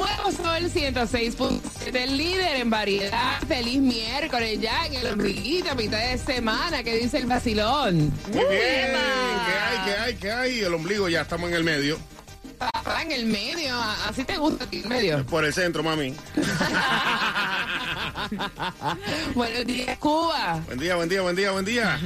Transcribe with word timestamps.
Nuevo 0.00 0.32
Sol 0.32 0.64
106.7, 0.70 1.94
el 1.94 2.16
líder 2.16 2.56
en 2.56 2.70
variedad. 2.70 3.38
Feliz 3.46 3.78
miércoles 3.80 4.58
ya 4.58 4.86
en 4.86 4.94
el 4.94 5.08
ombliguito, 5.08 5.74
mitad 5.74 5.98
de 5.98 6.16
semana. 6.16 6.82
¿Qué 6.82 6.96
dice 6.96 7.18
el 7.18 7.26
vacilón? 7.26 8.10
Muy 8.32 8.46
bien. 8.46 8.96
¿Qué 9.46 9.52
hay? 9.52 9.78
¿Qué 9.84 9.92
hay? 10.00 10.14
¿Qué 10.14 10.32
hay? 10.32 10.60
El 10.60 10.72
ombligo 10.72 11.10
ya 11.10 11.20
estamos 11.20 11.50
en 11.50 11.56
el 11.56 11.64
medio. 11.64 11.98
Ah, 12.60 13.02
en 13.02 13.12
el 13.12 13.26
medio. 13.26 13.78
Así 14.08 14.24
te 14.24 14.38
gusta 14.38 14.64
a 14.64 14.70
ti, 14.70 14.80
el 14.82 14.88
medio. 14.88 15.26
Por 15.26 15.44
el 15.44 15.52
centro, 15.52 15.82
mami. 15.82 16.14
Buenos 19.34 19.66
días, 19.66 19.98
Cuba. 19.98 20.62
Buen 20.66 20.78
día, 20.78 20.96
buen 20.96 21.10
día, 21.10 21.20
buen 21.20 21.36
día, 21.36 21.50
buen 21.50 21.66
día. 21.66 22.00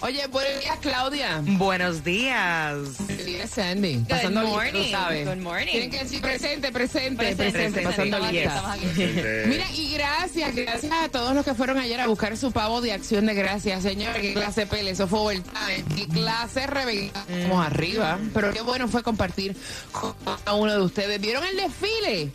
Oye, 0.00 0.26
buenos 0.28 0.60
días, 0.60 0.78
Claudia. 0.80 1.42
Buenos 1.42 2.04
días. 2.04 2.76
Buenos 2.98 3.26
días, 3.26 3.50
Sandy. 3.50 4.04
Pasando 4.08 4.42
lista, 4.42 4.56
morning, 4.56 4.90
sabes. 4.92 5.26
good 5.28 5.42
morning. 5.42 5.72
Tienen 5.72 5.90
que 5.90 5.98
decir 5.98 6.20
presente, 6.20 6.70
presente, 6.70 7.16
presente, 7.16 7.50
Presente, 7.50 7.82
pasando 7.82 8.16
estamos 8.28 8.70
aquí, 8.70 8.86
lista. 8.86 9.02
Eh, 9.02 9.44
Mira, 9.48 9.66
y 9.74 9.94
gracias, 9.94 10.54
gracias 10.54 10.92
a 10.92 11.08
todos 11.08 11.34
los 11.34 11.44
que 11.44 11.54
fueron 11.54 11.78
ayer 11.78 12.00
a 12.00 12.06
buscar 12.06 12.36
su 12.36 12.52
pavo 12.52 12.80
de 12.80 12.92
acción 12.92 13.26
de 13.26 13.34
gracias, 13.34 13.82
señor. 13.82 14.14
Qué 14.20 14.34
clase 14.34 14.66
pele, 14.66 14.90
eso 14.92 15.08
fue 15.08 15.18
overtime. 15.18 15.84
Qué 15.96 16.06
clase 16.06 16.66
reventamos 16.68 17.66
arriba. 17.66 18.18
Pero 18.32 18.52
qué 18.52 18.60
bueno 18.60 18.86
fue 18.86 19.02
compartir 19.02 19.56
con 19.90 20.14
cada 20.24 20.54
uno 20.54 20.72
de 20.74 20.80
ustedes. 20.82 21.20
¿Vieron 21.20 21.42
el 21.44 21.56
desfile? 21.56 22.30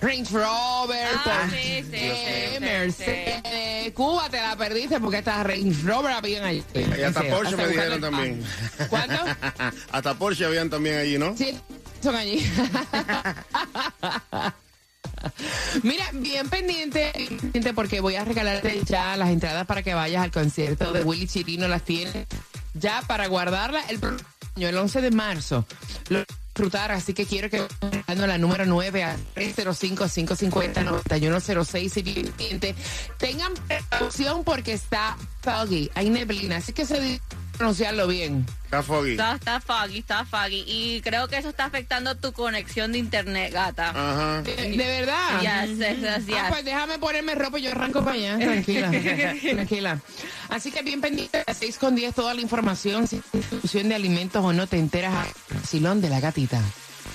Range 0.00 0.30
Rover, 0.30 1.08
Ah, 1.14 1.22
Porsche, 1.24 1.82
sí, 1.82 1.88
sí, 1.90 1.98
sí, 1.98 2.10
sí, 2.54 2.60
Mercedes. 2.60 3.92
Cuba 3.94 4.28
te 4.28 4.40
la 4.40 4.54
perdiste 4.56 5.00
porque 5.00 5.18
estas 5.18 5.44
Range 5.46 5.82
Rover 5.84 6.12
habían 6.12 6.44
allí. 6.44 6.62
y 6.74 7.02
hasta 7.02 7.22
Porsche 7.22 7.56
me 7.56 7.66
dijeron 7.68 8.00
también. 8.00 8.44
¿Cuánto? 8.88 9.24
hasta 9.92 10.14
Porsche 10.14 10.44
habían 10.44 10.68
también 10.70 10.98
allí, 10.98 11.18
¿no? 11.18 11.36
Sí, 11.36 11.58
son 12.02 12.14
allí. 12.14 12.44
Mira, 15.82 16.06
bien 16.12 16.48
pendiente, 16.48 17.12
bien 17.16 17.38
pendiente 17.38 17.74
porque 17.74 18.00
voy 18.00 18.16
a 18.16 18.24
regalarte 18.24 18.80
ya 18.84 19.16
las 19.16 19.28
entradas 19.30 19.66
para 19.66 19.82
que 19.82 19.92
vayas 19.94 20.22
al 20.22 20.30
concierto 20.30 20.92
de 20.92 21.02
Willy 21.02 21.26
Chirino. 21.26 21.68
Las 21.68 21.82
tienes 21.82 22.26
ya 22.74 23.02
para 23.06 23.26
guardarla 23.26 23.80
el 23.88 23.98
próximo 23.98 24.28
año, 24.56 24.68
el 24.68 24.76
11 24.78 25.00
de 25.02 25.10
marzo. 25.10 25.66
Lo 26.08 26.24
disfrutar, 26.60 26.92
así 26.92 27.14
que 27.14 27.24
quiero 27.24 27.48
que 27.48 27.66
dando 28.06 28.26
la 28.26 28.36
número 28.36 28.66
9 28.66 29.02
a 29.02 29.16
305-550-9106 29.34 31.96
y 31.96 32.02
bien. 32.02 32.30
Tengan 33.16 33.54
precaución 33.66 34.44
porque 34.44 34.74
está 34.74 35.16
foggy, 35.40 35.90
hay 35.94 36.10
neblina, 36.10 36.58
así 36.58 36.74
que 36.74 36.84
se 36.84 37.18
pronunciarlo 37.60 38.08
bien. 38.08 38.46
Está 38.64 38.82
foggy. 38.82 39.10
Está, 39.10 39.34
está 39.34 39.60
foggy, 39.60 39.98
está 39.98 40.24
foggy. 40.24 40.64
Y 40.66 41.02
creo 41.02 41.28
que 41.28 41.36
eso 41.36 41.50
está 41.50 41.66
afectando 41.66 42.16
tu 42.16 42.32
conexión 42.32 42.92
de 42.92 42.98
internet, 42.98 43.52
gata. 43.52 43.90
Ajá. 43.90 44.40
¿De, 44.40 44.54
de 44.54 44.76
verdad? 44.78 45.40
Yes, 45.42 45.76
yes, 45.76 46.00
yes, 46.00 46.26
yes. 46.26 46.36
Ah, 46.40 46.46
pues 46.48 46.64
déjame 46.64 46.98
ponerme 46.98 47.34
ropa 47.34 47.58
y 47.58 47.62
yo 47.62 47.72
arranco 47.72 48.02
para 48.02 48.16
allá. 48.16 48.38
Tranquila, 48.38 48.90
tranquila. 49.52 50.00
Así 50.48 50.72
que 50.72 50.82
bien 50.82 51.02
pendiente, 51.02 51.44
a 51.46 51.52
6 51.52 51.76
con 51.76 51.94
10 51.94 52.14
toda 52.14 52.32
la 52.32 52.40
información, 52.40 53.06
si 53.06 53.20
distribución 53.30 53.90
de 53.90 53.94
alimentos 53.94 54.42
o 54.42 54.54
no 54.54 54.66
te 54.66 54.78
enteras 54.78 55.12
a 55.12 55.66
Silón 55.66 56.00
de 56.00 56.08
la 56.08 56.20
gatita. 56.20 56.62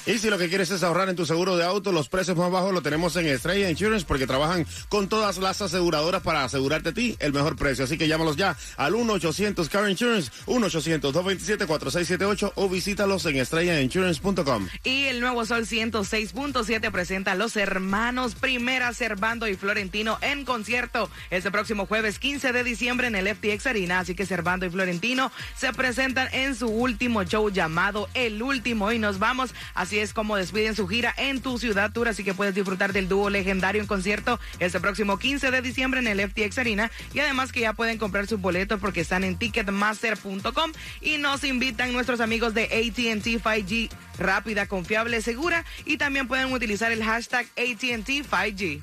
Y 0.08 0.20
si 0.20 0.30
lo 0.30 0.38
que 0.38 0.50
quieres 0.50 0.70
es 0.70 0.84
ahorrar 0.84 1.10
en 1.10 1.16
tu 1.16 1.26
seguro 1.26 1.58
de 1.58 1.64
auto, 1.64 1.92
los 1.92 2.10
precios 2.10 2.38
más 2.38 2.52
bajos 2.52 2.72
lo 2.72 2.84
tenemos 2.84 3.16
en 3.16 3.26
Estrella 3.26 3.72
Insurance 3.72 4.06
porque 4.06 4.28
trabajan 4.28 4.68
con 4.88 5.10
todas 5.10 5.40
las 5.40 5.64
aseguradoras 5.64 6.22
para 6.22 6.44
asegurarte 6.44 6.90
a 6.90 6.94
ti 6.94 7.18
el 7.20 7.34
mejor 7.34 7.56
precio. 7.56 7.86
Así 7.86 7.98
que 7.98 8.08
llámalos 8.08 8.36
ya 8.36 8.56
al 8.78 8.94
1-800-CAR 8.94 9.90
Insurance, 9.90 10.32
1-800-227-4678 10.46 12.52
o 12.54 12.70
visítalos 12.70 13.26
en 13.26 13.38
estrellainsurance.com. 13.38 14.68
Y 14.84 15.06
el 15.06 15.22
nuevo 15.22 15.44
Sol 15.44 15.66
106.7 15.66 16.92
presenta 16.92 17.32
a 17.32 17.36
los 17.36 17.58
hermanos 17.58 18.36
Primera 18.36 18.94
Servando 18.94 19.48
y 19.48 19.56
Florentino 19.56 20.20
en 20.22 20.46
concierto 20.46 21.10
este 21.32 21.50
próximo 21.50 21.88
jueves 21.88 22.20
15 22.20 22.54
de 22.54 22.64
diciembre 22.64 23.08
en 23.08 23.16
el 23.16 23.36
FTX 23.36 23.66
Arena. 23.66 24.02
Así 24.02 24.14
que 24.14 24.28
Servando 24.28 24.68
y 24.68 24.70
Florentino 24.70 25.32
se 25.58 25.74
presentan 25.74 26.28
en 26.32 26.54
su 26.54 26.68
último 26.68 27.24
show 27.24 27.50
llamado 27.50 28.08
El 28.14 28.44
Último. 28.44 28.92
Y 28.92 29.00
nos 29.00 29.18
vamos. 29.18 29.56
Así 29.74 29.95
es 30.00 30.14
como 30.14 30.36
despiden 30.36 30.76
su 30.76 30.88
gira 30.88 31.14
en 31.18 31.42
tu 31.42 31.58
ciudad 31.58 31.92
tour. 31.92 32.08
Así 32.08 32.24
que 32.24 32.34
puedes 32.34 32.56
disfrutar 32.56 32.94
del 32.94 33.08
dúo 33.08 33.30
legendario 33.30 33.82
en 33.82 33.88
concierto 33.88 34.40
este 34.60 34.80
próximo 34.80 35.18
15 35.18 35.52
de 35.52 35.62
diciembre 35.62 36.00
en 36.00 36.08
el 36.08 36.30
FTX 36.30 36.58
Arena. 36.58 36.92
Y 37.14 37.20
además 37.20 37.52
que 37.52 37.62
ya 37.62 37.74
pueden 37.74 37.98
comprar 37.98 38.28
sus 38.28 38.40
boletos 38.40 38.80
porque 38.80 39.02
están 39.02 39.24
en 39.24 39.38
ticketmaster.com. 39.38 40.72
Y 41.02 41.18
nos 41.18 41.44
invitan 41.44 41.94
nuestros 41.94 42.20
amigos 42.20 42.54
de 42.54 42.64
ATT 42.64 43.26
5G 43.26 43.90
rápida, 44.18 44.68
confiable, 44.68 45.22
segura. 45.22 45.66
Y 45.86 45.98
también 45.98 46.28
pueden 46.28 46.52
utilizar 46.52 46.92
el 46.92 47.04
hashtag 47.04 47.46
ATT 47.58 48.10
5G. 48.30 48.82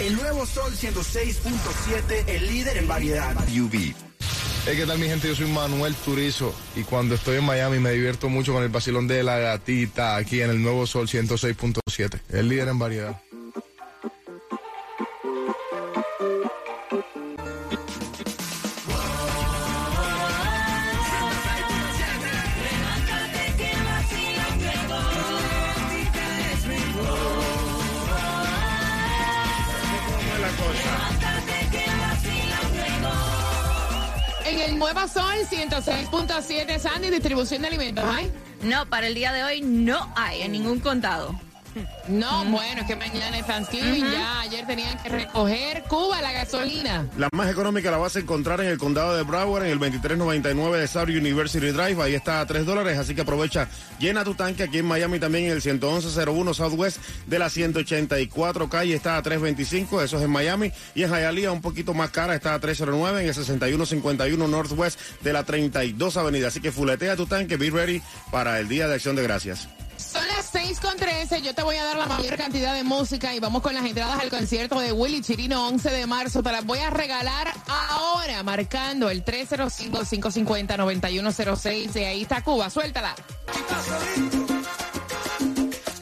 El 0.00 0.16
nuevo 0.16 0.46
Sol 0.46 0.72
106.7, 0.72 2.24
el 2.26 2.46
líder 2.48 2.76
en 2.78 2.88
variedad. 2.88 3.36
UV. 3.48 4.11
Hey, 4.64 4.76
¿qué 4.76 4.86
tal 4.86 5.00
mi 5.00 5.08
gente? 5.08 5.26
Yo 5.26 5.34
soy 5.34 5.46
Manuel 5.46 5.92
Turizo 5.92 6.54
y 6.76 6.84
cuando 6.84 7.16
estoy 7.16 7.38
en 7.38 7.44
Miami 7.44 7.80
me 7.80 7.90
divierto 7.90 8.28
mucho 8.28 8.52
con 8.52 8.62
el 8.62 8.68
vacilón 8.68 9.08
de 9.08 9.24
la 9.24 9.36
gatita 9.38 10.14
aquí 10.14 10.40
en 10.40 10.50
el 10.50 10.62
Nuevo 10.62 10.86
Sol 10.86 11.08
106.7, 11.08 12.20
el 12.30 12.48
líder 12.48 12.68
en 12.68 12.78
variedad. 12.78 13.20
En 34.52 34.60
el 34.60 34.78
Nueva 34.78 35.08
Sol 35.08 35.32
106.7 35.50 36.78
Sandy, 36.78 37.08
distribución 37.08 37.62
de 37.62 37.68
alimentos. 37.68 38.04
¿hay? 38.06 38.30
No, 38.62 38.84
para 38.84 39.06
el 39.06 39.14
día 39.14 39.32
de 39.32 39.44
hoy 39.44 39.62
no 39.62 40.12
hay 40.14 40.42
en 40.42 40.52
ningún 40.52 40.78
contado. 40.78 41.34
No, 42.08 42.44
bueno, 42.46 42.82
es 42.82 42.86
que 42.86 42.96
mañana 42.96 43.38
es 43.38 43.46
Thanksgiving, 43.46 44.04
ya 44.10 44.40
ayer 44.40 44.66
tenían 44.66 44.98
que 44.98 45.08
recoger 45.08 45.84
Cuba 45.84 46.20
la 46.20 46.32
gasolina. 46.32 47.06
La 47.16 47.28
más 47.32 47.50
económica 47.50 47.90
la 47.90 47.96
vas 47.96 48.16
a 48.16 48.18
encontrar 48.18 48.60
en 48.60 48.66
el 48.66 48.78
condado 48.78 49.16
de 49.16 49.22
Broward, 49.22 49.64
en 49.64 49.72
el 49.72 49.78
2399 49.78 50.78
de 50.78 50.86
South 50.86 51.08
University 51.08 51.68
Drive. 51.68 52.02
Ahí 52.02 52.14
está 52.14 52.40
a 52.40 52.46
3 52.46 52.66
dólares, 52.66 52.98
así 52.98 53.14
que 53.14 53.22
aprovecha, 53.22 53.68
llena 53.98 54.24
tu 54.24 54.34
tanque 54.34 54.64
aquí 54.64 54.78
en 54.78 54.86
Miami 54.86 55.18
también 55.18 55.46
en 55.46 55.52
el 55.52 55.62
11101 55.62 56.54
Southwest 56.54 56.98
de 57.26 57.38
la 57.38 57.48
184 57.48 58.68
calle, 58.68 58.94
está 58.94 59.16
a 59.16 59.22
325, 59.22 60.02
eso 60.02 60.18
es 60.18 60.24
en 60.24 60.30
Miami. 60.30 60.72
Y 60.94 61.04
en 61.04 61.10
Hialeah 61.10 61.52
un 61.52 61.62
poquito 61.62 61.94
más 61.94 62.10
cara, 62.10 62.34
está 62.34 62.54
a 62.54 62.60
309 62.60 63.22
en 63.22 63.28
el 63.28 63.34
6151 63.34 64.48
Northwest 64.48 65.00
de 65.20 65.32
la 65.32 65.44
32 65.44 66.16
Avenida. 66.16 66.48
Así 66.48 66.60
que 66.60 66.72
fuletea 66.72 67.16
tu 67.16 67.26
tanque, 67.26 67.56
be 67.56 67.70
ready 67.70 68.02
para 68.30 68.58
el 68.58 68.68
Día 68.68 68.88
de 68.88 68.94
Acción 68.94 69.16
de 69.16 69.22
Gracias. 69.22 69.68
Son 70.52 70.60
las 70.60 70.62
6 70.68 70.80
con 70.80 70.96
13. 70.96 71.42
Yo 71.42 71.54
te 71.54 71.62
voy 71.62 71.76
a 71.76 71.84
dar 71.84 71.96
la 71.96 72.06
mayor 72.06 72.36
cantidad 72.36 72.74
de 72.74 72.82
música 72.82 73.32
y 73.34 73.40
vamos 73.40 73.62
con 73.62 73.74
las 73.74 73.84
entradas 73.84 74.20
al 74.20 74.30
concierto 74.30 74.80
de 74.80 74.92
Willy 74.92 75.22
Chirino 75.22 75.66
11 75.68 75.90
de 75.90 76.06
marzo. 76.06 76.42
Te 76.42 76.52
las 76.52 76.64
voy 76.64 76.78
a 76.78 76.88
regalar 76.90 77.52
ahora, 77.66 78.42
marcando 78.42 79.10
el 79.10 79.22
305-550-9106. 79.24 81.96
Y 81.96 82.04
ahí 82.04 82.22
está 82.22 82.42
Cuba. 82.42 82.70
Suéltala. 82.70 83.14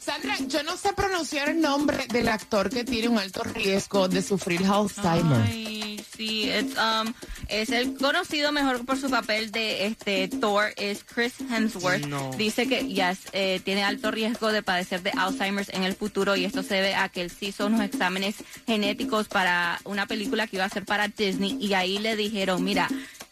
Sandra, 0.00 0.36
yo 0.48 0.62
no 0.62 0.76
sé 0.76 0.92
pronunciar 0.94 1.50
el 1.50 1.60
nombre 1.60 2.06
del 2.08 2.28
actor 2.28 2.70
que 2.70 2.84
tiene 2.84 3.08
un 3.08 3.18
alto 3.18 3.42
riesgo 3.44 4.08
de 4.08 4.22
sufrir 4.22 4.64
Alzheimer. 4.64 5.42
Ay, 5.44 6.02
sí, 6.16 6.48
es, 6.48 6.64
um, 6.76 7.12
es 7.48 7.68
el 7.70 7.94
conocido 7.98 8.50
mejor 8.52 8.84
por 8.86 8.98
su 8.98 9.10
papel 9.10 9.50
de 9.50 9.86
este 9.86 10.28
Thor, 10.28 10.72
es 10.76 11.04
Chris 11.04 11.34
Hemsworth. 11.50 12.06
No. 12.06 12.30
Dice 12.38 12.66
que 12.66 12.86
yes, 12.86 13.18
eh, 13.32 13.60
tiene 13.64 13.84
alto 13.84 14.10
riesgo 14.10 14.52
de 14.52 14.62
padecer 14.62 15.02
de 15.02 15.10
Alzheimer's 15.10 15.68
en 15.70 15.82
el 15.84 15.94
futuro 15.94 16.34
y 16.36 16.44
esto 16.46 16.62
se 16.62 16.76
debe 16.76 16.94
a 16.94 17.08
que 17.10 17.20
él 17.22 17.30
sí 17.30 17.48
hizo 17.48 17.66
unos 17.66 17.82
exámenes 17.82 18.36
genéticos 18.66 19.28
para 19.28 19.80
una 19.84 20.06
película 20.06 20.46
que 20.46 20.56
iba 20.56 20.64
a 20.64 20.70
ser 20.70 20.84
para 20.84 21.08
Disney 21.08 21.56
y 21.60 21.74
ahí 21.74 21.98
le 21.98 22.05
dijeron, 22.14 22.62
mira, 22.62 22.88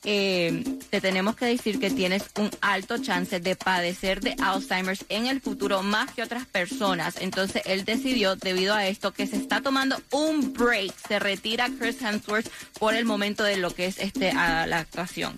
eh, 0.06 0.62
te 0.90 1.00
tenemos 1.00 1.34
que 1.34 1.46
decir 1.46 1.80
que 1.80 1.90
tienes 1.90 2.24
un 2.38 2.50
alto 2.60 2.98
chance 2.98 3.40
de 3.40 3.56
padecer 3.56 4.20
de 4.20 4.36
Alzheimer's 4.42 5.04
en 5.08 5.26
el 5.26 5.40
futuro 5.40 5.82
más 5.82 6.12
que 6.12 6.22
otras 6.22 6.46
personas. 6.46 7.16
Entonces 7.20 7.62
él 7.64 7.84
decidió, 7.84 8.36
debido 8.36 8.74
a 8.74 8.86
esto, 8.86 9.12
que 9.12 9.26
se 9.26 9.36
está 9.36 9.62
tomando 9.62 9.96
un 10.12 10.52
break. 10.52 10.92
Se 11.08 11.18
retira 11.18 11.70
Chris 11.78 12.02
Hemsworth 12.02 12.50
por 12.78 12.94
el 12.94 13.06
momento 13.06 13.44
de 13.44 13.56
lo 13.56 13.74
que 13.74 13.86
es 13.86 13.98
este 13.98 14.30
a 14.30 14.66
la 14.66 14.80
actuación. 14.80 15.34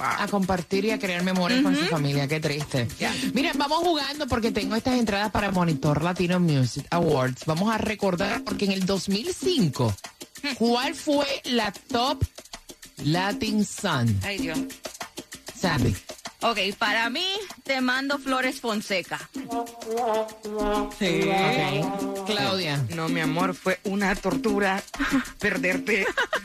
a 0.00 0.26
compartir 0.28 0.84
y 0.84 0.90
a 0.90 0.98
crear 0.98 1.22
memorias 1.24 1.62
con 1.62 1.76
su 1.76 1.84
familia. 1.86 2.28
Qué 2.28 2.40
triste. 2.40 2.86
Mira, 3.32 3.52
vamos 3.56 3.78
jugando 3.78 4.28
porque 4.28 4.52
tengo 4.52 4.76
estas 4.76 4.98
entradas 4.98 5.30
para 5.32 5.50
Monitor 5.50 6.02
Latino 6.02 6.38
Music 6.38 6.86
Awards. 6.90 7.44
Vamos 7.46 7.74
a 7.74 7.78
recordar 7.78 8.42
porque 8.44 8.64
en 8.64 8.72
el 8.72 8.86
2005, 8.86 9.94
¿cuál 10.58 10.94
fue 10.94 11.26
la 11.44 11.72
top 11.72 12.24
Latin 13.02 13.64
Sun? 13.64 14.20
Ay 14.22 14.38
Dios. 14.38 14.58
Sandy. 15.58 15.94
Ok, 16.46 16.58
para 16.78 17.08
mí 17.08 17.24
te 17.62 17.80
mando 17.80 18.18
Flores 18.18 18.60
Fonseca. 18.60 19.18
Sí. 20.98 21.22
Ok. 21.22 22.26
Claudia. 22.26 22.84
No, 22.94 23.08
mi 23.08 23.20
amor, 23.20 23.54
fue 23.54 23.80
una 23.84 24.14
tortura 24.14 24.82
perderte. 25.38 26.04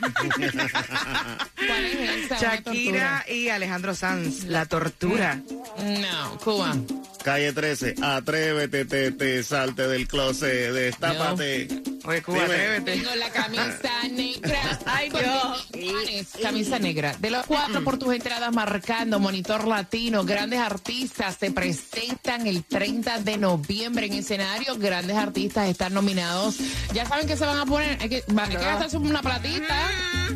¿Cuál 1.56 1.84
es 1.84 2.30
Shakira 2.40 3.26
y 3.28 3.50
Alejandro 3.50 3.94
Sanz, 3.94 4.44
la 4.44 4.64
tortura. 4.64 5.42
tortura. 5.46 6.00
No, 6.00 6.38
Cuba. 6.38 6.74
Calle 7.22 7.52
13, 7.52 7.96
atrévete, 8.00 8.86
te, 8.86 9.12
te, 9.12 9.42
salte 9.42 9.86
del 9.86 10.08
closet, 10.08 10.72
destápate. 10.72 11.68
Oye, 12.04 12.22
Cuba, 12.22 12.42
Dime. 12.42 12.54
atrévete. 12.54 12.92
Tengo 12.92 13.14
la 13.16 13.30
camisa 13.30 13.90
negra. 14.10 14.78
Ay, 14.86 15.10
Dios. 15.10 16.26
Camisa 16.42 16.78
negra. 16.78 17.14
De 17.18 17.30
los 17.30 17.44
cuatro 17.46 17.82
por 17.84 17.98
tus 17.98 18.14
entradas 18.14 18.52
marcando 18.54 19.18
Monitor 19.20 19.66
Latino, 19.66 20.24
grandes 20.24 20.60
artistas 20.60 21.36
se 21.38 21.50
presentan 21.50 22.46
el 22.46 22.64
30 22.64 23.18
de 23.20 23.36
noviembre 23.38 24.06
en 24.06 24.14
escenario. 24.14 24.76
Grandes 24.76 25.16
artistas 25.16 25.68
están 25.68 25.92
nominados. 25.94 26.56
Ya 26.94 27.06
saben 27.06 27.26
que 27.26 27.36
se 27.36 27.44
van 27.44 27.58
a 27.58 27.66
poner. 27.66 27.98
Hay 28.00 28.08
que, 28.08 28.24
va- 28.36 28.44
hay 28.44 28.50
que 28.50 28.56
gastarse 28.56 28.96
una 28.96 29.20
platita. 29.22 29.76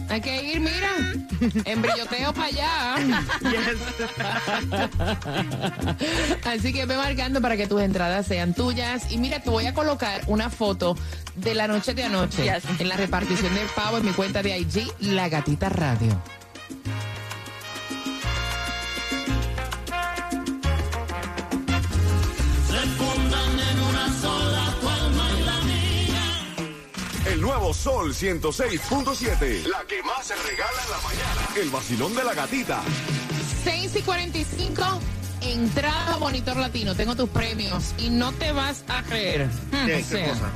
Hay 0.08 0.20
que 0.20 0.42
ir, 0.52 0.60
mira, 0.60 0.90
en 1.64 1.82
brilloteo 1.82 2.32
para 2.32 2.46
allá. 2.46 2.96
Así 6.44 6.72
que 6.72 6.86
ve 6.86 6.96
marcando 6.96 7.40
para 7.40 7.56
que 7.56 7.66
tus 7.66 7.80
entradas 7.80 8.26
sean 8.26 8.54
tuyas. 8.54 9.10
Y 9.10 9.18
mira, 9.18 9.40
te 9.40 9.50
voy 9.50 9.66
a 9.66 9.74
colocar 9.74 10.20
una 10.26 10.50
foto 10.50 10.96
de 11.36 11.54
la 11.54 11.66
noche 11.66 11.94
de 11.94 12.04
anoche 12.04 12.44
Yes. 12.44 12.64
en 12.78 12.88
la 12.88 12.96
repartición 12.96 13.54
del 13.54 13.66
pavo 13.68 13.98
en 13.98 14.04
mi 14.06 14.12
cuenta 14.12 14.42
de 14.42 14.58
IG, 14.58 14.86
La 15.00 15.28
Gatita 15.28 15.68
Radio. 15.68 16.20
Nuevo 27.64 27.72
Sol 27.72 28.12
106.7. 28.12 29.66
La 29.68 29.84
que 29.86 30.02
más 30.02 30.26
se 30.26 30.34
regala 30.34 30.82
en 30.84 30.90
la 30.90 30.98
mañana. 30.98 31.48
El 31.56 31.70
vacilón 31.70 32.14
de 32.14 32.22
la 32.22 32.34
gatita. 32.34 32.82
6 33.64 33.96
y 33.96 34.02
45, 34.02 34.82
entrada 35.40 36.14
a 36.14 36.18
Monitor 36.18 36.58
Latino. 36.58 36.94
Tengo 36.94 37.16
tus 37.16 37.30
premios 37.30 37.94
y 37.96 38.10
no 38.10 38.32
te 38.32 38.52
vas 38.52 38.84
a 38.88 39.02
creer. 39.04 39.48
¿Qué, 39.70 39.76
O 39.82 39.86
qué 39.86 40.04
sea, 40.04 40.28
cosa? 40.28 40.50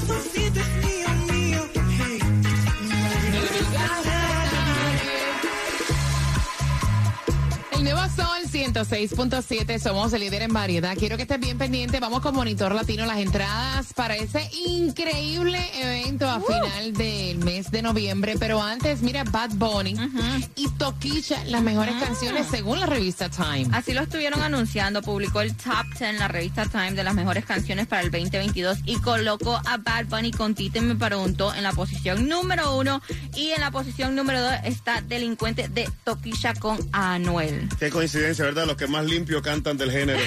El 7.78 7.84
nuevo 7.84 8.00
Sol 8.08 8.26
106.7, 8.50 9.78
somos 9.78 10.12
el 10.12 10.22
líder 10.22 10.42
en 10.42 10.52
variedad. 10.52 10.96
Quiero 10.96 11.16
que 11.16 11.22
estés 11.22 11.38
bien 11.38 11.58
pendiente. 11.58 12.00
Vamos 12.00 12.22
con 12.22 12.34
Monitor 12.34 12.74
Latino 12.74 13.06
las 13.06 13.18
entradas 13.18 13.92
para 13.94 14.16
ese 14.16 14.50
increíble 14.66 15.60
evento 15.80 16.28
a 16.28 16.40
final 16.40 16.92
del 16.94 17.38
mes 17.38 17.70
de 17.70 17.82
noviembre. 17.82 18.34
Pero 18.36 18.60
antes, 18.60 19.02
mira, 19.02 19.22
Bad 19.22 19.50
Bunny 19.50 19.94
y 20.56 20.68
Toquilla, 20.70 21.44
las 21.44 21.62
mejores 21.62 21.94
canciones 22.02 22.48
según 22.50 22.80
la 22.80 22.86
revista 22.86 23.28
Time. 23.28 23.68
Así 23.70 23.92
lo 23.92 24.02
estuvieron 24.02 24.42
anunciando, 24.42 25.00
publicó 25.00 25.40
el 25.40 25.54
top 25.54 25.86
10 25.96 26.00
en 26.02 26.18
la 26.18 26.26
revista 26.26 26.64
Time 26.64 26.94
de 26.94 27.04
las 27.04 27.14
mejores 27.14 27.44
canciones 27.44 27.86
para 27.86 28.02
el 28.02 28.10
2022 28.10 28.78
y 28.86 28.96
colocó 28.96 29.54
a 29.54 29.76
Bad 29.76 30.06
Bunny 30.06 30.32
con 30.32 30.56
Tite 30.56 30.80
me 30.80 30.96
preguntó 30.96 31.54
en 31.54 31.62
la 31.62 31.70
posición 31.70 32.28
número 32.28 32.76
uno 32.76 33.00
y 33.36 33.50
en 33.50 33.60
la 33.60 33.70
posición 33.70 34.16
número 34.16 34.42
dos 34.42 34.54
está 34.64 35.00
Delincuente 35.00 35.68
de 35.68 35.88
Toquilla 36.02 36.54
con 36.54 36.76
Anuel. 36.90 37.67
Qué 37.78 37.90
coincidencia, 37.90 38.44
¿verdad? 38.44 38.66
Los 38.66 38.76
que 38.76 38.86
más 38.86 39.04
limpio 39.04 39.40
cantan 39.42 39.76
del 39.76 39.90
género. 39.90 40.20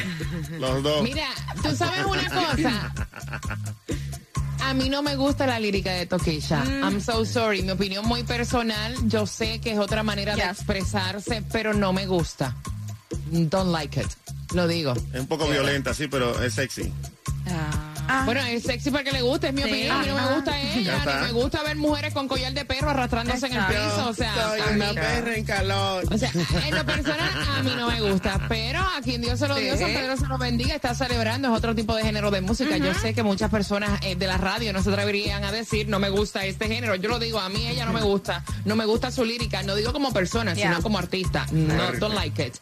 Los 0.60 0.84
dos. 0.84 1.04
Mira, 1.04 1.28
tú 1.62 1.76
sabes 1.76 2.06
una 2.06 2.30
cosa. 2.30 2.94
A 4.64 4.74
mí 4.74 4.90
no 4.90 5.02
me 5.02 5.16
gusta 5.16 5.46
la 5.46 5.60
lírica 5.60 5.92
de 5.92 6.06
Toquilla. 6.06 6.64
I'm 6.82 7.02
so 7.02 7.26
sorry. 7.26 7.62
Mi 7.62 7.72
opinión 7.72 8.08
muy 8.08 8.24
personal. 8.24 8.96
Yo 9.08 9.26
sé 9.26 9.60
que 9.60 9.74
es 9.74 9.80
otra 9.80 10.04
manera 10.04 10.36
de 10.36 10.44
expresarse, 10.44 11.44
pero 11.52 11.74
no 11.74 11.92
me 11.92 12.06
gusta. 12.06 12.56
Don't 13.32 13.72
like 13.72 14.00
it. 14.00 14.08
Lo 14.54 14.68
digo. 14.68 14.94
Es 15.14 15.20
un 15.20 15.28
poco 15.28 15.48
violenta, 15.48 15.94
sí, 15.94 16.08
pero 16.08 16.42
es 16.42 16.54
sexy. 16.54 16.92
Ah. 17.48 17.91
Ah. 18.12 18.24
Bueno, 18.26 18.42
es 18.42 18.64
sexy 18.64 18.92
porque 18.92 19.12
le 19.12 19.22
gusta, 19.22 19.48
es 19.50 19.54
mi 19.54 19.62
Sí. 19.64 19.70
opinión. 19.70 19.98
A 19.98 20.00
mí 20.02 20.08
no 20.08 20.16
me 20.16 20.36
gusta 20.36 20.60
ella, 20.62 21.06
ni 21.06 21.26
me 21.28 21.32
gusta 21.32 21.64
ver 21.64 21.78
mujeres 21.78 22.14
con 22.14 22.28
collar 22.28 22.54
de 22.54 22.66
perro 22.66 22.90
arrastrándose 22.90 23.48
en 23.48 23.54
el 23.54 23.66
piso. 23.66 24.10
O 24.10 24.14
sea, 24.14 24.34
Soy 24.34 24.76
una 24.76 24.94
perra 24.94 25.36
en 25.36 25.46
calor. 25.46 26.04
o 26.14 26.18
sea, 26.18 26.32
en 26.68 26.76
lo 26.76 26.86
personal 26.86 27.30
a 27.58 27.64
mí 27.64 27.72
no 27.76 27.88
me 27.90 28.02
gusta, 28.02 28.40
pero 28.50 28.80
a 28.82 29.02
quien 29.02 29.22
Dios 29.22 29.40
se 29.40 29.48
lo 29.48 29.56
dio, 29.56 29.74
Sí. 29.74 29.80
San 29.84 29.94
Pedro 29.94 30.18
se 30.18 30.28
lo 30.28 30.38
bendiga, 30.38 30.76
está 30.76 30.94
celebrando, 30.94 31.50
es 31.52 31.58
otro 31.58 31.74
tipo 31.76 31.96
de 31.96 32.04
género 32.04 32.32
de 32.32 32.42
música. 32.42 32.78
Yo 32.78 32.94
sé 32.94 33.14
que 33.14 33.24
muchas 33.24 33.50
personas 33.50 34.00
eh, 34.04 34.16
de 34.16 34.28
la 34.28 34.38
radio 34.38 34.74
no 34.74 34.84
se 34.84 34.90
atreverían 34.90 35.44
a 35.44 35.52
decir, 35.52 35.88
no 35.88 36.00
me 36.00 36.10
gusta 36.10 36.46
este 36.46 36.68
género. 36.68 36.96
Yo 36.96 37.10
lo 37.10 37.20
digo, 37.20 37.40
a 37.40 37.50
mí 37.50 37.66
ella 37.68 37.86
no 37.86 37.94
me 37.94 38.02
gusta, 38.02 38.44
no 38.66 38.76
me 38.76 38.86
gusta 38.86 39.12
su 39.12 39.24
lírica, 39.24 39.64
no 39.64 39.76
digo 39.76 39.94
como 39.94 40.12
persona, 40.12 40.54
Yeah. 40.54 40.70
sino 40.72 40.84
como 40.84 40.98
artista. 40.98 41.46
No, 41.52 41.74
Fuerte. 41.76 41.98
don't 42.00 42.16
like 42.16 42.46
it. 42.46 42.56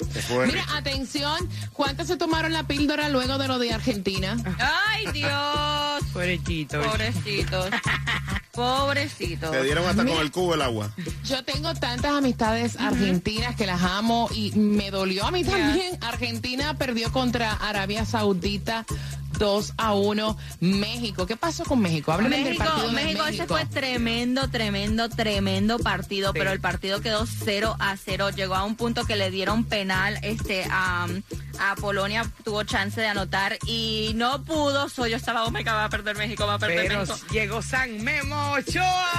Mira, 0.47 0.63
atención, 0.75 1.49
¿cuántos 1.73 2.07
se 2.07 2.17
tomaron 2.17 2.53
la 2.53 2.67
píldora 2.67 3.09
luego 3.09 3.37
de 3.37 3.47
lo 3.47 3.57
de 3.59 3.73
Argentina? 3.73 4.37
Ay, 4.59 5.07
Dios. 5.13 5.31
Pobrecito. 6.13 6.81
Pobrecitos. 6.81 7.69
Pobrecitos. 8.51 9.51
Te 9.51 9.63
dieron 9.63 9.85
hasta 9.85 10.03
Mira. 10.03 10.17
con 10.17 10.25
el 10.25 10.31
cubo 10.31 10.53
el 10.55 10.61
agua. 10.61 10.91
Yo 11.23 11.43
tengo 11.43 11.73
tantas 11.75 12.11
amistades 12.11 12.77
argentinas 12.77 13.55
que 13.55 13.65
las 13.65 13.81
amo 13.83 14.27
y 14.33 14.51
me 14.51 14.91
dolió 14.91 15.25
a 15.25 15.31
mí 15.31 15.43
también. 15.43 15.97
Argentina 16.01 16.73
perdió 16.77 17.11
contra 17.11 17.53
Arabia 17.53 18.05
Saudita 18.05 18.85
2 19.39 19.73
a 19.77 19.93
1. 19.93 20.37
México, 20.59 21.25
¿qué 21.25 21.35
pasó 21.35 21.63
con 21.63 21.79
México? 21.79 22.11
Háblame 22.11 22.35
del 22.35 22.45
México, 22.45 22.65
partido 22.65 22.87
de 22.87 22.93
México, 22.93 23.25
ese 23.25 23.47
fue 23.47 23.65
tremendo, 23.65 24.49
tremendo, 24.49 25.09
tremendo 25.09 25.79
partido, 25.79 26.33
pero 26.33 26.51
el 26.51 26.59
partido 26.59 27.01
quedó 27.01 27.25
0 27.25 27.75
a 27.79 27.95
0. 27.97 28.29
Llegó 28.31 28.55
a 28.55 28.65
un 28.65 28.75
punto 28.75 29.05
que 29.05 29.15
le 29.15 29.31
dieron 29.31 29.63
penal 29.63 30.19
este 30.21 30.65
a, 30.69 31.07
a 31.59 31.75
Polonia, 31.75 32.29
tuvo 32.43 32.63
chance 32.63 32.99
de 32.99 33.07
anotar 33.07 33.57
y 33.65 34.11
no 34.15 34.43
pudo. 34.43 34.89
So, 34.89 35.07
yo 35.07 35.17
estaba, 35.17 35.45
oh 35.45 35.51
my 35.51 35.63
God, 35.63 35.71
va 35.71 35.85
a 35.85 35.89
perder 35.89 36.17
México, 36.17 36.45
va 36.45 36.55
a 36.55 36.59
perder 36.59 36.87
Pero 36.87 36.99
México. 36.99 37.17
llegó 37.31 37.61
San 37.61 38.03
Memo 38.03 38.51
Ochoa. 38.51 39.09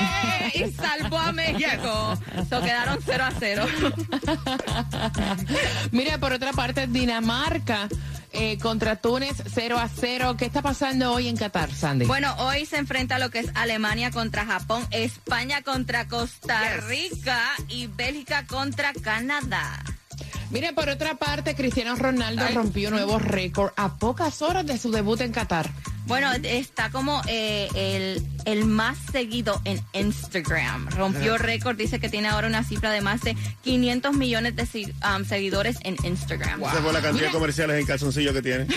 ¡Eh! 0.00 0.52
Y 0.54 0.70
salvó 0.72 1.18
a 1.18 1.32
México. 1.32 2.18
So, 2.48 2.60
quedaron 2.60 2.98
0 3.04 3.24
a 3.24 3.32
0. 3.38 3.66
Mira, 5.90 6.18
por 6.18 6.32
otra 6.32 6.52
parte, 6.52 6.86
Dinamarca 6.86 7.88
eh, 8.32 8.58
contra 8.58 8.96
Túnez 8.96 9.42
0 9.52 9.78
a 9.78 9.88
0. 9.88 10.36
¿Qué 10.38 10.44
está 10.44 10.62
pasando 10.62 11.12
hoy 11.12 11.28
en 11.28 11.36
Qatar, 11.36 11.72
Sandy? 11.72 12.06
Bueno, 12.06 12.34
hoy 12.38 12.66
se 12.66 12.78
enfrenta 12.78 13.18
lo 13.18 13.30
que 13.30 13.40
es 13.40 13.50
Alemania 13.54 14.10
contra 14.10 14.44
Japón, 14.44 14.86
España 14.90 15.62
contra 15.62 16.08
Costa. 16.08 16.76
Rica 16.88 17.40
y 17.68 17.86
Bélgica 17.86 18.46
contra 18.46 18.92
Canadá. 18.92 19.82
Mira, 20.50 20.72
por 20.72 20.90
otra 20.90 21.14
parte, 21.14 21.54
Cristiano 21.54 21.96
Ronaldo 21.96 22.46
rompió 22.54 22.90
nuevo 22.90 23.18
récord 23.18 23.72
a 23.76 23.96
pocas 23.96 24.42
horas 24.42 24.66
de 24.66 24.76
su 24.76 24.90
debut 24.90 25.20
en 25.22 25.32
Qatar. 25.32 25.70
Bueno, 26.06 26.30
está 26.42 26.90
como 26.90 27.22
eh, 27.26 27.68
el, 27.74 28.22
el 28.44 28.64
más 28.64 28.98
seguido 29.10 29.60
en 29.64 29.80
Instagram. 29.92 30.88
Rompió 30.90 31.38
récord, 31.38 31.76
dice 31.76 32.00
que 32.00 32.08
tiene 32.08 32.28
ahora 32.28 32.46
una 32.46 32.64
cifra 32.64 32.90
de 32.90 33.00
más 33.00 33.20
de 33.22 33.36
500 33.62 34.14
millones 34.14 34.56
de 34.56 34.92
um, 35.16 35.24
seguidores 35.24 35.78
en 35.82 35.96
Instagram. 36.04 36.62
Esa 36.62 36.82
fue 36.82 36.92
la 36.92 37.00
cantidad 37.00 37.12
Mira. 37.12 37.26
de 37.26 37.32
comerciales 37.32 37.80
en 37.80 37.86
calzoncillo 37.86 38.32
que 38.32 38.42
tiene. 38.42 38.66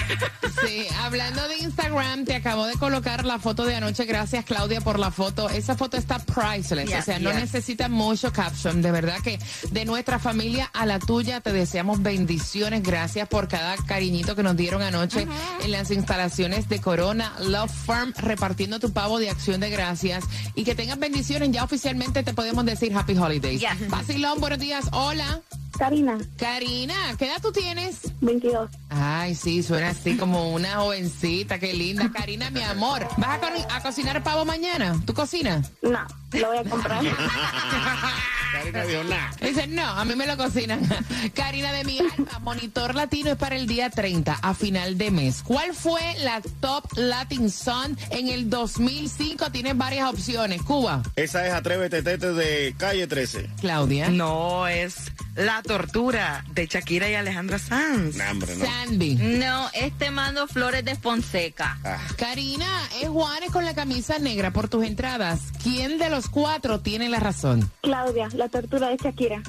Sí, 0.66 0.88
hablando 1.02 1.48
de 1.50 1.58
Instagram, 1.58 2.24
te 2.24 2.34
acabo 2.34 2.66
de 2.66 2.76
colocar 2.76 3.26
la 3.26 3.40
foto 3.40 3.66
de 3.66 3.76
anoche. 3.76 4.06
Gracias, 4.06 4.46
Claudia, 4.46 4.80
por 4.80 5.00
la 5.00 5.12
foto. 5.12 5.50
Esa 5.50 5.76
foto 5.76 5.98
está 5.98 6.18
priceless. 6.20 6.88
Yes, 6.88 7.00
o 7.00 7.02
sea, 7.02 7.20
no 7.20 7.32
yes. 7.32 7.42
necesita 7.42 7.90
mucho 7.90 8.32
caption. 8.32 8.82
De 8.82 8.90
verdad 8.92 9.18
que 9.22 9.38
de 9.72 9.86
nuestra 9.86 10.18
familia 10.18 10.72
a 10.74 10.86
la 10.86 10.98
tuya 11.00 11.42
te 11.42 11.52
deseamos 11.52 12.02
bendiciones. 12.02 12.84
Gracias 12.84 13.28
por 13.28 13.48
cada 13.48 13.76
cariñito 13.76 14.36
que 14.36 14.44
nos 14.44 14.56
dieron 14.56 14.82
anoche 14.82 15.28
en 15.62 15.72
las 15.72 15.92
instalaciones 15.92 16.70
de 16.70 16.80
Corona 16.80 17.34
Love 17.40 17.72
Farm, 17.72 18.14
repartiendo 18.18 18.80
tu 18.80 18.94
pavo 18.94 19.20
de 19.20 19.30
acción 19.30 19.55
de 19.60 19.70
gracias. 19.70 20.24
Y 20.56 20.64
que 20.64 20.76
tengas 20.76 21.00
bendiciones. 21.00 21.52
Ya 21.52 21.64
oficialmente 21.64 22.24
te 22.24 22.34
podemos 22.34 22.66
decir 22.66 22.96
Happy 22.96 23.18
Holidays. 23.18 23.62
Yes. 23.62 23.90
Basilón, 23.90 24.40
buenos 24.40 24.60
días. 24.60 24.86
Hola. 24.92 25.42
Karina, 25.78 26.18
Karina, 26.38 26.96
¿qué 27.20 27.26
edad 27.26 27.42
tú 27.42 27.52
tienes? 27.52 27.98
22. 28.22 28.70
Ay, 28.90 29.36
sí, 29.36 29.62
suena 29.62 29.90
así 29.90 30.16
como 30.16 30.54
una 30.54 30.76
jovencita, 30.78 31.60
qué 31.60 31.74
linda. 31.74 32.10
Karina, 32.14 32.50
mi 32.50 32.62
amor, 32.62 33.06
¿vas 33.18 33.30
a, 33.38 33.40
co- 33.42 33.48
a 33.74 33.82
cocinar 33.84 34.24
pavo 34.24 34.46
mañana? 34.46 34.96
¿Tú 35.06 35.14
cocinas? 35.14 35.72
No, 35.82 36.00
lo 36.32 36.48
voy 36.48 36.58
a 36.60 36.64
comprar. 36.64 37.04
Karina. 38.64 39.32
Dice, 39.42 39.68
no, 39.68 39.84
a 39.88 40.06
mí 40.06 40.16
me 40.16 40.26
lo 40.26 40.38
cocinan. 40.38 40.82
Karina 41.34 41.72
de 41.74 41.84
mi 41.84 42.00
alma, 42.00 42.40
Monitor 42.42 42.96
Latino 42.96 43.32
es 43.32 43.38
para 43.38 43.56
el 43.56 43.68
día 43.68 43.90
30, 43.90 44.34
a 44.42 44.54
final 44.54 44.98
de 44.98 45.12
mes. 45.12 45.42
¿Cuál 45.44 45.74
fue 45.74 46.02
la 46.24 46.42
Top 46.60 46.86
Latin 46.96 47.50
Song 47.50 47.96
en 48.10 48.30
el 48.30 48.50
2005? 48.50 49.52
Tienes 49.52 49.78
varias 49.78 50.10
opciones. 50.10 50.62
Cuba, 50.62 51.04
Esa 51.16 51.46
es 51.48 51.54
Atrévete 51.54 52.02
Tete 52.02 52.34
de 52.34 52.74
Calle 52.78 53.08
13. 53.08 53.50
Claudia, 53.62 54.10
No, 54.10 54.68
es 54.68 54.96
La 55.36 55.62
Tortura 55.62 56.44
de 56.54 56.68
Shakira 56.68 57.10
y 57.10 57.16
Alejandra 57.16 57.60
Sanz. 57.60 58.16
Nah, 58.16 58.32
hombre, 58.32 58.56
no. 58.56 58.66
Sandy. 58.66 59.16
No, 59.16 59.70
este 59.74 60.12
mando 60.12 60.48
Flores 60.48 60.84
de 60.86 60.96
Fonseca. 60.96 61.78
Ah, 61.84 61.98
Karina, 62.18 62.66
es 63.02 63.10
Juanes 63.10 63.52
con 63.52 63.66
la 63.66 63.74
camisa 63.76 64.18
negra 64.20 64.52
por 64.52 64.70
tus 64.70 64.86
entradas. 64.86 65.40
¿Quién 65.64 65.98
de 65.98 66.10
los 66.10 66.30
cuatro 66.30 66.80
tiene 66.80 67.10
la 67.10 67.20
razón? 67.20 67.70
Claudia, 67.82 68.30
la 68.34 68.45
tortura 68.50 68.90
de 68.90 68.98
Shakira. 68.98 69.42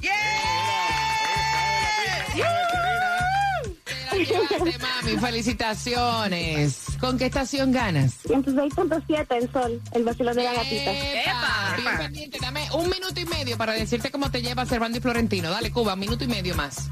La 4.12 4.78
mami. 4.78 5.16
Felicitaciones. 5.18 6.78
¿Con 7.00 7.18
qué 7.18 7.26
estación 7.26 7.72
ganas? 7.72 8.24
106.7 8.24 9.26
el 9.36 9.52
sol, 9.52 9.80
el 9.92 10.04
vacilón 10.04 10.36
de 10.36 10.44
la 10.44 10.54
gatita. 10.54 10.92
Epa, 10.92 11.74
bien 11.76 11.88
Epa. 11.88 11.98
pendiente. 11.98 12.38
Dame 12.40 12.68
un 12.72 12.88
minuto 12.88 13.20
y 13.20 13.24
medio 13.26 13.58
para 13.58 13.72
decirte 13.74 14.10
cómo 14.10 14.30
te 14.30 14.40
lleva 14.42 14.64
Servando 14.66 14.98
y 14.98 15.00
Florentino. 15.00 15.50
Dale, 15.50 15.70
Cuba, 15.70 15.94
un 15.94 16.00
minuto 16.00 16.24
y 16.24 16.28
medio 16.28 16.54
más. 16.54 16.88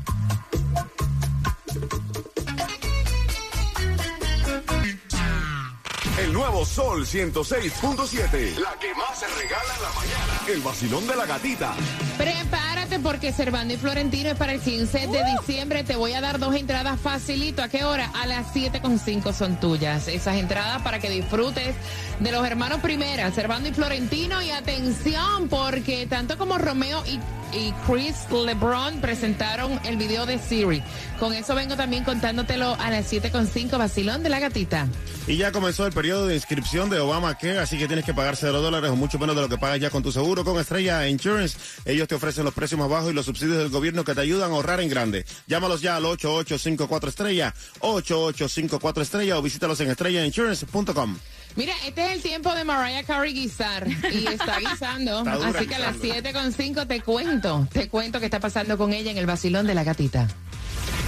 Nuevo 6.44 6.66
Sol 6.66 7.06
106.7. 7.06 8.58
La 8.58 8.78
que 8.78 8.94
más 8.94 9.18
se 9.18 9.26
regala 9.28 9.74
en 9.76 9.82
la 9.82 9.88
mañana. 9.94 10.40
El 10.46 10.60
vacilón 10.60 11.06
de 11.06 11.16
la 11.16 11.24
gatita. 11.24 11.74
Prepárate 12.18 12.98
porque 12.98 13.32
Servando 13.32 13.72
y 13.72 13.78
Florentino 13.78 14.28
es 14.28 14.36
para 14.36 14.52
el 14.52 14.60
15 14.60 15.06
de 15.06 15.24
diciembre. 15.38 15.84
Te 15.84 15.96
voy 15.96 16.12
a 16.12 16.20
dar 16.20 16.38
dos 16.38 16.54
entradas 16.54 17.00
facilito. 17.00 17.62
¿A 17.62 17.68
qué 17.68 17.84
hora? 17.84 18.10
A 18.14 18.26
las 18.26 18.54
7.5 18.54 19.32
son 19.32 19.58
tuyas. 19.58 20.06
Esas 20.06 20.36
entradas 20.36 20.82
para 20.82 20.98
que 20.98 21.08
disfrutes 21.08 21.74
de 22.20 22.30
los 22.30 22.46
hermanos 22.46 22.80
Primera, 22.80 23.32
Servando 23.32 23.70
y 23.70 23.72
Florentino. 23.72 24.42
Y 24.42 24.50
atención, 24.50 25.48
porque 25.48 26.06
tanto 26.06 26.36
como 26.36 26.58
Romeo 26.58 27.02
y, 27.06 27.20
y 27.54 27.72
Chris 27.86 28.26
LeBron 28.30 29.00
presentaron 29.00 29.80
el 29.84 29.96
video 29.96 30.26
de 30.26 30.38
Siri. 30.38 30.82
Con 31.18 31.32
eso 31.32 31.54
vengo 31.54 31.76
también 31.76 32.04
contándotelo 32.04 32.76
a 32.78 32.90
las 32.90 33.12
7.5, 33.12 33.78
vacilón 33.78 34.22
de 34.22 34.28
la 34.28 34.40
gatita. 34.40 34.88
Y 35.26 35.36
ya 35.36 35.52
comenzó 35.52 35.86
el 35.86 35.92
periodo 35.92 36.26
de 36.26 36.34
inscripción 36.34 36.90
de 36.90 36.98
Obamacare, 36.98 37.58
así 37.58 37.78
que 37.78 37.86
tienes 37.86 38.04
que 38.04 38.12
pagar 38.12 38.36
cero 38.36 38.60
dólares 38.60 38.90
o 38.90 38.96
mucho 38.96 39.18
menos 39.18 39.34
de 39.34 39.42
lo 39.42 39.48
que 39.48 39.56
pagas 39.56 39.80
ya 39.80 39.90
con 39.90 40.02
tu 40.02 40.12
seguro 40.12 40.44
con 40.44 40.58
Estrella 40.58 41.08
Insurance. 41.08 41.56
Ellos 41.84 42.08
te 42.08 42.14
ofrecen 42.14 42.44
los 42.44 42.52
precios 42.52 42.78
más 42.78 42.90
bajos 42.90 43.10
y 43.10 43.14
los 43.14 43.24
subsidios 43.24 43.58
del 43.58 43.70
gobierno 43.70 44.04
que 44.04 44.14
te 44.14 44.20
ayudan 44.20 44.50
a 44.50 44.54
ahorrar 44.54 44.80
en 44.80 44.88
grande. 44.88 45.24
Llámalos 45.46 45.80
ya 45.80 45.96
al 45.96 46.04
8854 46.04 47.08
Estrella, 47.08 47.54
8854 47.80 49.02
Estrella 49.02 49.38
o 49.38 49.42
visítalos 49.42 49.80
en 49.80 49.90
estrellainsurance.com. 49.90 51.16
Mira, 51.56 51.72
este 51.86 52.04
es 52.06 52.12
el 52.14 52.22
tiempo 52.22 52.52
de 52.54 52.64
Mariah 52.64 53.04
Carey 53.04 53.32
guisar 53.32 53.86
y 53.88 54.26
está 54.26 54.58
guisando. 54.70 55.18
Está 55.18 55.36
dura 55.36 55.48
Así 55.58 55.66
que 55.66 55.74
a 55.76 55.78
las 55.78 56.00
guisando. 56.00 56.30
7.5 56.30 56.86
te 56.88 57.00
cuento, 57.00 57.68
te 57.72 57.88
cuento 57.88 58.18
qué 58.18 58.24
está 58.26 58.40
pasando 58.40 58.76
con 58.76 58.92
ella 58.92 59.10
en 59.10 59.18
el 59.18 59.26
vacilón 59.26 59.66
de 59.66 59.74
la 59.74 59.84
gatita. 59.84 60.28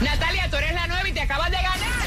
Natalia, 0.03 0.49
tú 0.51 0.57
eres 0.57 0.75
la 0.75 0.87
nueva 0.87 1.09
y 1.09 1.13
te 1.13 1.21
acabas 1.21 1.51
de 1.51 1.57
ganar. 1.57 2.07